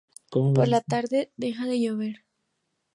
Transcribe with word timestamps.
Por 0.31 0.67
la 0.67 0.81
tarde 0.81 1.31
deja 1.37 1.67
de 1.67 1.79
llover. 1.79 2.25